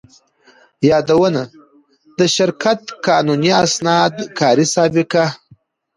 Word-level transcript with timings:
يادونه: 0.89 1.43
د 2.17 2.19
شرکت 2.35 2.79
قانوني 3.05 3.51
اسناد، 3.63 4.13
کاري 4.39 4.65
سابقه، 4.75 5.25